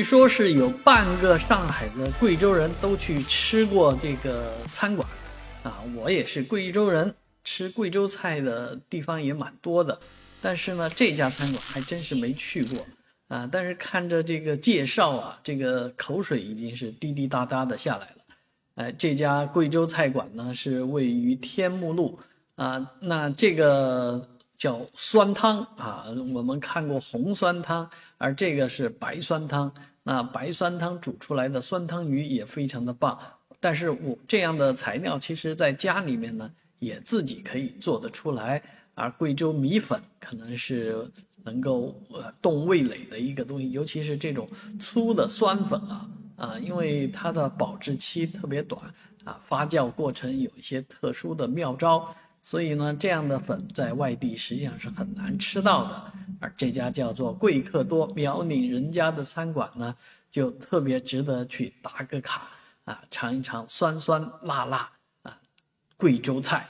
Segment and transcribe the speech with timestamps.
[0.00, 5.06] 据说是有半个上海的贵州人都去吃过这个餐馆，
[5.62, 9.98] 啊，我也是贵州人，吃贵州菜的地方也蛮多的，
[10.40, 12.82] 但是呢，这家餐馆还真是没去过，
[13.28, 18.16] 啊，但是看着这个介绍啊，这个口水已经是滴滴答答的下来了，
[18.76, 22.18] 哎，这家贵州菜馆呢是位于天目路，
[22.54, 24.26] 啊，那这个。
[24.60, 26.04] 叫酸汤啊，
[26.34, 27.88] 我们看过红酸汤，
[28.18, 29.72] 而这个是白酸汤。
[30.02, 33.18] 那白酸汤煮出来的酸汤鱼也非常的棒。
[33.58, 38.62] 但是我这样的材料，其实在家里面呢，也自己可以做得出来。
[38.94, 41.10] 而贵州米粉可能是
[41.42, 44.46] 能够呃动味蕾的一个东西，尤其是这种
[44.78, 48.82] 粗的酸粉啊啊，因为它的保质期特别短
[49.24, 52.14] 啊，发酵过程有一些特殊的妙招。
[52.42, 59.94] 所以呢，这样的粉在外地实际上是很难吃到的，而这家叫做贵客多苗岭人家的餐馆呢，
[60.30, 62.48] 就特别值得去打个卡
[62.84, 64.90] 啊，尝一尝酸酸辣辣
[65.22, 65.38] 啊，
[65.96, 66.66] 贵州菜。